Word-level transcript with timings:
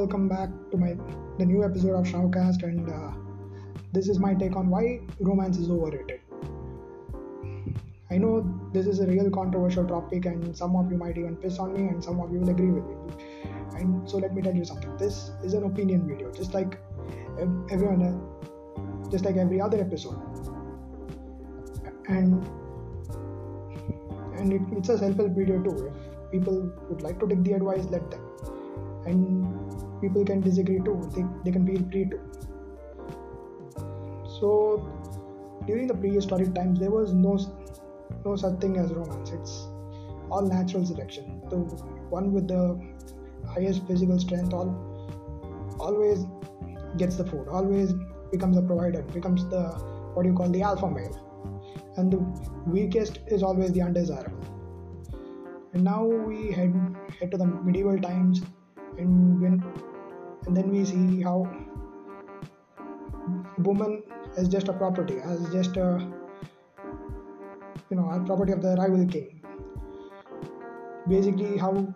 welcome 0.00 0.28
back 0.28 0.48
to 0.70 0.78
my 0.78 0.90
the 1.38 1.44
new 1.44 1.62
episode 1.62 1.94
of 1.94 2.06
Showcast, 2.10 2.62
and 2.62 2.88
uh, 2.88 3.10
this 3.92 4.08
is 4.08 4.18
my 4.18 4.32
take 4.42 4.56
on 4.56 4.70
why 4.70 5.00
romance 5.20 5.58
is 5.58 5.68
overrated. 5.68 6.20
I 8.10 8.16
know 8.16 8.30
this 8.72 8.86
is 8.86 9.00
a 9.00 9.06
real 9.06 9.28
controversial 9.30 9.86
topic, 9.86 10.24
and 10.24 10.56
some 10.56 10.74
of 10.74 10.90
you 10.90 10.96
might 10.96 11.18
even 11.18 11.36
piss 11.36 11.58
on 11.58 11.74
me, 11.74 11.82
and 11.88 12.02
some 12.02 12.18
of 12.18 12.32
you 12.32 12.40
will 12.40 12.48
agree 12.48 12.70
with 12.70 12.86
me. 12.86 12.96
And 13.80 14.08
so 14.08 14.16
let 14.16 14.34
me 14.34 14.40
tell 14.40 14.54
you 14.54 14.64
something. 14.64 14.96
This 14.96 15.32
is 15.44 15.52
an 15.52 15.64
opinion 15.64 16.08
video, 16.08 16.32
just 16.32 16.54
like 16.54 16.78
everyone, 17.70 18.02
uh, 18.08 19.10
just 19.10 19.26
like 19.26 19.36
every 19.36 19.60
other 19.60 19.82
episode, 19.82 20.18
and 22.08 22.48
and 24.38 24.52
it, 24.54 24.62
it's 24.78 24.88
a 24.88 24.98
self-help 25.04 25.38
video 25.42 25.62
too. 25.62 25.92
If 25.92 26.32
people 26.32 26.72
would 26.88 27.02
like 27.02 27.20
to 27.20 27.28
take 27.34 27.44
the 27.44 27.52
advice, 27.52 27.84
let 27.98 28.10
them 28.10 28.26
and 29.06 29.49
people 30.00 30.24
can 30.24 30.40
disagree 30.40 30.80
too. 30.80 31.10
They, 31.14 31.24
they 31.44 31.52
can 31.52 31.66
feel 31.66 31.82
free 31.90 32.06
to 32.06 32.20
so 34.40 34.88
during 35.66 35.86
the 35.86 35.94
prehistoric 35.94 36.54
times 36.54 36.80
there 36.80 36.90
was 36.90 37.12
no 37.12 37.38
no 38.24 38.36
such 38.36 38.58
thing 38.60 38.76
as 38.78 38.92
romance. 38.92 39.30
It's 39.30 39.52
all 40.30 40.42
natural 40.42 40.84
selection. 40.84 41.42
The 41.50 41.58
one 42.16 42.32
with 42.32 42.48
the 42.48 42.80
highest 43.48 43.86
physical 43.86 44.18
strength 44.18 44.54
all 44.54 44.70
always 45.78 46.24
gets 46.96 47.16
the 47.16 47.24
food 47.24 47.48
always 47.48 47.92
becomes 48.30 48.56
a 48.56 48.62
provider 48.62 49.02
becomes 49.02 49.48
the 49.50 49.62
what 50.14 50.26
you 50.26 50.34
call 50.34 50.48
the 50.48 50.62
alpha 50.62 50.90
male. 50.90 51.26
And 51.96 52.12
the 52.12 52.18
weakest 52.66 53.18
is 53.26 53.42
always 53.42 53.72
the 53.72 53.82
undesirable. 53.82 54.44
And 55.72 55.84
now 55.84 56.04
we 56.04 56.50
head 56.50 56.74
head 57.18 57.30
to 57.32 57.36
the 57.36 57.46
medieval 57.46 57.98
times 57.98 58.42
and 58.98 59.40
when 59.40 59.62
and 60.46 60.56
then 60.56 60.70
we 60.70 60.84
see 60.84 61.22
how 61.22 61.48
woman 63.58 64.02
is 64.36 64.48
just 64.48 64.68
a 64.68 64.72
property 64.72 65.18
as 65.22 65.52
just 65.52 65.76
a 65.76 65.88
you 67.90 67.96
know 67.96 68.08
a 68.10 68.20
property 68.24 68.52
of 68.52 68.62
the 68.62 68.76
rival 68.76 69.06
king. 69.06 69.40
Basically 71.08 71.56
how 71.56 71.94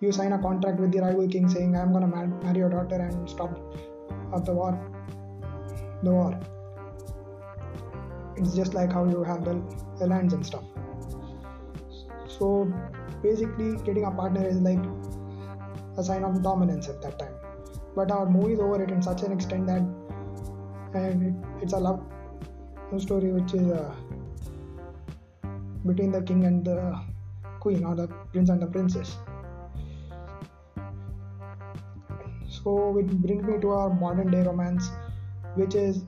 you 0.00 0.12
sign 0.12 0.32
a 0.32 0.38
contract 0.38 0.78
with 0.80 0.92
the 0.92 1.00
rival 1.00 1.26
king 1.26 1.48
saying 1.48 1.74
i'm 1.76 1.90
going 1.92 2.08
to 2.08 2.26
marry 2.44 2.58
your 2.58 2.68
daughter 2.68 2.96
and 2.96 3.28
stop 3.28 3.58
of 4.32 4.44
the 4.44 4.52
war 4.52 4.78
the 6.02 6.10
war. 6.10 6.40
It's 8.36 8.54
just 8.54 8.74
like 8.74 8.92
how 8.92 9.04
you 9.04 9.22
have 9.24 9.44
the, 9.44 9.62
the 9.98 10.06
lands 10.06 10.34
and 10.34 10.44
stuff. 10.44 10.64
So 12.26 12.70
basically 13.22 13.76
getting 13.84 14.04
a 14.04 14.10
partner 14.10 14.46
is 14.46 14.60
like 14.60 14.84
a 15.96 16.04
sign 16.04 16.24
of 16.24 16.42
dominance 16.42 16.88
at 16.88 17.00
that 17.02 17.18
time. 17.18 17.34
But 17.94 18.10
our 18.10 18.28
movie 18.28 18.54
is 18.54 18.60
over 18.60 18.82
it 18.82 18.90
in 18.90 19.02
such 19.02 19.22
an 19.22 19.32
extent 19.32 19.66
that 19.66 19.82
and 20.94 21.22
it, 21.28 21.62
it's 21.62 21.72
a 21.72 21.78
love 21.78 22.00
story 22.98 23.32
which 23.32 23.52
is 23.52 23.70
uh, 23.70 23.94
between 25.84 26.12
the 26.12 26.22
king 26.22 26.44
and 26.44 26.64
the 26.64 26.98
queen 27.60 27.84
or 27.84 27.94
the 27.94 28.06
prince 28.32 28.48
and 28.48 28.62
the 28.62 28.66
princess. 28.66 29.16
So 32.48 32.96
it 32.98 33.10
brings 33.22 33.44
me 33.44 33.60
to 33.60 33.70
our 33.70 33.90
modern 33.90 34.30
day 34.30 34.42
romance, 34.42 34.90
which 35.54 35.74
is 35.74 36.04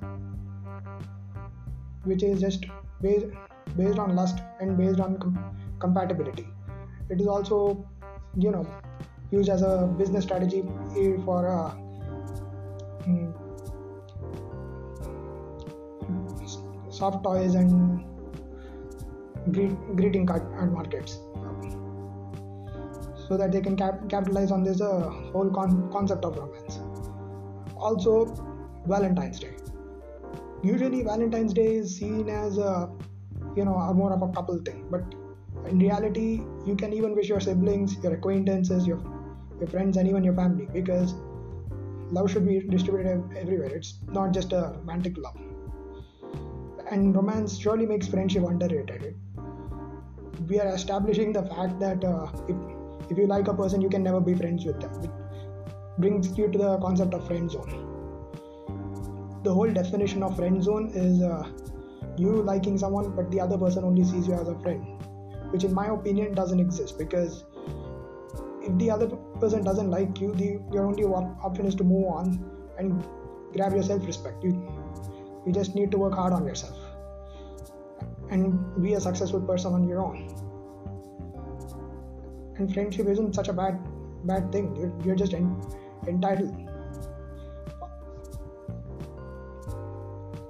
which 2.05 2.23
is 2.23 2.41
just 2.41 2.64
based 3.02 3.27
based 3.77 3.98
on 3.98 4.14
lust 4.17 4.41
and 4.61 4.77
based 4.77 5.00
on 5.00 5.19
com- 5.19 5.56
compatibility. 5.78 6.47
It 7.11 7.20
is 7.20 7.27
also, 7.27 7.86
you 8.36 8.50
know, 8.50 8.67
used 9.30 9.48
as 9.48 9.62
a 9.62 9.86
business 9.98 10.24
strategy 10.24 10.62
for 11.24 11.48
uh, 11.48 11.70
hmm, 13.05 13.30
soft 16.90 17.22
toys 17.22 17.55
and 17.55 18.05
greeting 19.52 20.27
card 20.27 20.72
markets. 20.72 21.18
So 23.28 23.36
that 23.36 23.52
they 23.52 23.61
can 23.61 23.77
cap- 23.77 24.08
capitalize 24.08 24.50
on 24.50 24.64
this 24.64 24.80
uh, 24.80 25.11
whole 25.33 25.50
con- 25.50 25.90
concept 25.92 26.24
of 26.24 26.36
romance. 26.36 26.80
Also 27.77 28.24
valentine's 28.86 29.38
day. 29.38 29.55
Usually 30.62 31.02
valentine's 31.02 31.52
day 31.52 31.74
is 31.74 31.94
seen 31.94 32.28
as 32.30 32.56
a 32.56 32.90
you 33.56 33.64
know 33.64 33.77
more 33.94 34.12
of 34.12 34.22
a 34.22 34.28
couple 34.28 34.58
thing 34.58 34.86
but 34.90 35.02
in 35.70 35.78
reality 35.78 36.42
you 36.67 36.74
can 36.77 36.92
even 36.92 37.14
wish 37.14 37.28
your 37.28 37.40
siblings 37.40 37.96
your 38.02 38.14
acquaintances 38.14 38.86
your 38.86 38.98
your 39.61 39.69
friends 39.69 39.96
and 39.96 40.08
even 40.08 40.24
your 40.24 40.35
family 40.35 40.69
because 40.73 41.14
love 42.11 42.30
should 42.30 42.46
be 42.46 42.61
distributed 42.61 43.23
everywhere. 43.36 43.74
It's 43.74 43.98
not 44.08 44.33
just 44.33 44.52
a 44.52 44.74
romantic 44.79 45.17
love. 45.19 45.36
And 46.91 47.14
romance 47.14 47.58
surely 47.58 47.86
makes 47.86 48.08
friendship 48.08 48.45
underrated. 48.45 49.17
We 50.48 50.61
are 50.61 50.74
establishing 50.74 51.33
the 51.33 51.42
fact 51.42 51.79
that 51.80 52.05
uh, 52.05 52.29
if, 52.48 52.57
if 53.11 53.18
you 53.18 53.27
like 53.27 53.48
a 53.48 53.55
person 53.55 53.80
you 53.80 53.91
can 53.91 54.02
never 54.02 54.20
be 54.20 54.35
friends 54.35 54.64
with 54.64 54.80
them. 54.80 54.92
It 55.02 55.11
brings 55.98 56.36
you 56.39 56.48
to 56.48 56.58
the 56.58 56.79
concept 56.79 57.14
of 57.14 57.27
friend 57.27 57.51
zone. 57.51 57.85
The 59.42 59.52
whole 59.52 59.70
definition 59.73 60.23
of 60.23 60.36
friend 60.36 60.63
zone 60.63 60.91
is 60.95 61.23
uh, 61.23 61.48
you 62.17 62.42
liking 62.42 62.79
someone 62.79 63.14
but 63.14 63.30
the 63.30 63.41
other 63.41 63.58
person 63.58 63.85
only 63.85 64.05
sees 64.05 64.27
you 64.27 64.35
as 64.35 64.48
a 64.48 64.58
friend 64.61 64.85
which 65.51 65.64
in 65.64 65.73
my 65.73 65.86
opinion 65.86 66.35
doesn't 66.35 66.61
exist 66.61 66.98
because 66.98 67.45
if 68.68 68.79
the 68.79 68.90
other 68.90 69.08
person 69.40 69.64
doesn't 69.64 69.90
like 69.90 70.20
you, 70.20 70.34
the 70.34 70.61
your 70.73 70.86
only 70.86 71.05
option 71.05 71.67
is 71.67 71.74
to 71.77 71.84
move 71.84 72.06
on 72.06 72.39
and 72.79 73.06
grab 73.52 73.73
your 73.73 73.83
self-respect. 73.83 74.45
You 74.45 74.52
you 75.46 75.52
just 75.52 75.74
need 75.74 75.90
to 75.92 75.98
work 75.98 76.14
hard 76.14 76.33
on 76.33 76.46
yourself 76.46 76.79
and 78.30 78.83
be 78.83 78.95
a 78.95 79.01
successful 79.01 79.40
person 79.40 79.73
on 79.73 79.89
your 79.89 80.01
own. 80.01 80.18
And 82.56 82.73
friendship 82.74 83.06
isn't 83.06 83.34
such 83.34 83.48
a 83.48 83.52
bad 83.52 83.79
bad 84.24 84.51
thing. 84.52 84.74
You're, 84.77 84.92
you're 85.05 85.17
just 85.17 85.35
en- 85.35 85.62
entitled. 86.06 86.55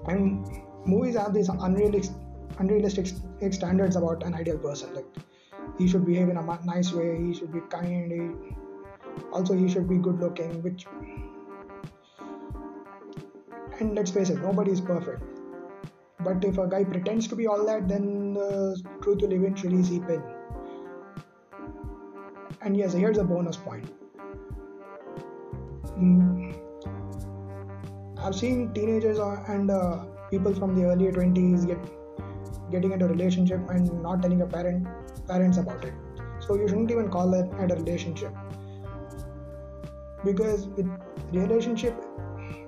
And 0.09 0.49
movies 0.87 1.17
have 1.17 1.35
these 1.35 1.49
unrealistic 1.49 2.17
unrealistic 2.59 3.06
standards 3.53 3.97
about 3.97 4.25
an 4.25 4.35
ideal 4.35 4.59
person. 4.59 4.95
Like 4.95 5.06
he 5.78 5.87
should 5.87 6.05
behave 6.05 6.28
in 6.28 6.37
a 6.37 6.59
nice 6.65 6.93
way 6.93 7.09
he 7.25 7.33
should 7.33 7.53
be 7.53 7.61
kind 7.71 8.12
he, 8.12 8.56
also 9.33 9.55
he 9.55 9.69
should 9.69 9.89
be 9.89 9.97
good 9.97 10.21
looking 10.21 10.62
which 10.62 10.87
and 13.81 13.94
let's 13.94 14.11
face 14.11 14.31
it 14.31 14.41
nobody 14.43 14.72
is 14.72 14.81
perfect. 14.81 15.22
But 16.21 16.44
if 16.44 16.59
a 16.59 16.67
guy 16.67 16.83
pretends 16.83 17.28
to 17.28 17.37
be 17.37 17.47
all 17.47 17.65
that 17.67 17.88
then 17.88 18.34
the 18.34 18.83
truth 19.03 19.22
will 19.22 19.33
eventually 19.33 19.84
seep 19.84 20.09
in. 20.09 20.22
And 22.61 22.77
yes 22.77 22.93
here's 22.93 23.19
a 23.19 23.25
bonus 23.25 23.56
point. 23.56 23.88
Mm, 25.97 26.56
i've 28.19 28.34
seen 28.34 28.72
teenagers 28.72 29.19
and 29.49 29.71
uh, 29.71 30.05
people 30.31 30.55
from 30.55 30.75
the 30.75 30.84
early 30.84 31.06
20s 31.11 31.67
get 31.67 31.78
getting 32.71 32.93
into 32.93 33.06
a 33.06 33.09
relationship 33.09 33.61
and 33.71 34.03
not 34.03 34.23
telling 34.23 34.39
your 34.39 34.49
parent 34.49 34.87
parents 35.27 35.59
about 35.59 35.84
it. 35.84 35.95
So 36.41 36.55
you 36.55 36.69
shouldn't 36.69 36.91
even 36.91 37.09
call 37.11 37.34
it 37.34 37.51
a 37.59 37.75
relationship. 37.75 38.33
Because 40.25 40.67
with 40.69 40.89
relationship 41.33 41.95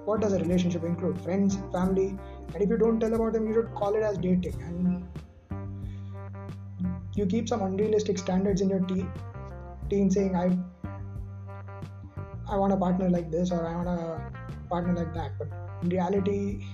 what 0.05 0.21
does 0.21 0.33
a 0.33 0.39
relationship 0.39 0.85
include? 0.85 1.21
Friends 1.21 1.59
family 1.73 2.17
and 2.55 2.63
if 2.63 2.69
you 2.69 2.79
don't 2.79 2.99
tell 3.01 3.15
about 3.15 3.33
them 3.33 3.47
you 3.47 3.55
should 3.55 3.75
call 3.75 3.95
it 3.95 4.03
as 4.03 4.19
dating. 4.19 4.55
And 4.63 5.05
you 7.15 7.27
keep 7.27 7.49
some 7.49 7.63
unrealistic 7.63 8.19
standards 8.19 8.61
in 8.61 8.71
your 8.71 8.81
teen, 8.81 9.11
teen 9.89 10.11
saying 10.11 10.35
i 10.37 10.45
i 12.49 12.57
want 12.57 12.73
a 12.73 12.77
partner 12.77 13.09
like 13.11 13.31
this 13.31 13.53
or 13.53 13.67
i 13.67 13.75
want 13.75 13.89
a 13.89 14.33
partner 14.69 14.95
like 14.95 15.15
that. 15.15 15.33
But 15.39 15.49
in 15.83 15.89
reality 15.91 16.65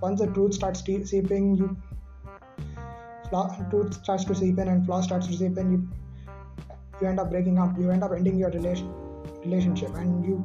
once 0.00 0.20
the 0.20 0.26
truth 0.26 0.54
starts 0.54 0.82
seeping 0.84 1.56
you 1.56 1.76
truth 3.70 3.94
starts 3.94 4.24
to 4.24 4.34
seep 4.34 4.58
in 4.58 4.68
and 4.68 4.84
flaw 4.86 5.00
starts 5.00 5.26
to 5.26 5.32
seep 5.32 5.58
in, 5.58 5.72
you 5.72 5.88
you 7.00 7.08
end 7.08 7.20
up 7.20 7.30
breaking 7.30 7.58
up. 7.58 7.78
You 7.78 7.90
end 7.90 8.02
up 8.02 8.12
ending 8.12 8.38
your 8.38 8.50
relation 8.50 8.92
relationship, 9.44 9.94
and 9.94 10.24
you 10.24 10.44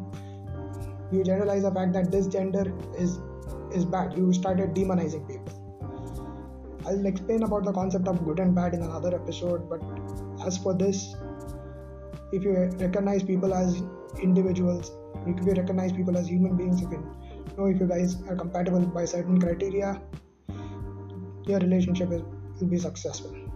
you 1.11 1.23
generalize 1.23 1.63
the 1.63 1.71
fact 1.71 1.93
that 1.93 2.11
this 2.11 2.27
gender 2.27 2.73
is 2.97 3.19
is 3.73 3.85
bad. 3.85 4.17
You 4.17 4.33
started 4.33 4.73
demonizing 4.73 5.27
people. 5.27 5.57
I'll 6.85 7.05
explain 7.05 7.43
about 7.43 7.63
the 7.63 7.71
concept 7.71 8.07
of 8.07 8.23
good 8.25 8.39
and 8.39 8.55
bad 8.55 8.73
in 8.73 8.81
another 8.81 9.13
episode, 9.15 9.69
but 9.69 9.81
as 10.45 10.57
for 10.57 10.73
this, 10.73 11.15
if 12.31 12.43
you 12.43 12.53
recognize 12.53 13.23
people 13.23 13.53
as 13.53 13.83
individuals, 14.21 14.91
if 15.27 15.45
you 15.45 15.53
recognize 15.53 15.93
people 15.93 16.17
as 16.17 16.27
human 16.27 16.57
beings, 16.57 16.81
you 16.81 16.87
can 16.87 17.03
know 17.57 17.67
if 17.67 17.79
you 17.79 17.87
guys 17.87 18.17
are 18.27 18.35
compatible 18.35 18.81
by 18.81 19.05
certain 19.05 19.39
criteria, 19.39 20.01
your 21.45 21.59
relationship 21.59 22.11
is 22.11 22.21
be 22.65 22.77
successful 22.77 23.50